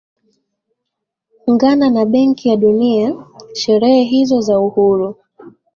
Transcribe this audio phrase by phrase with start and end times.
[1.51, 3.15] ngana na benki ya dunia
[3.53, 5.15] sherehe hizo za uhuru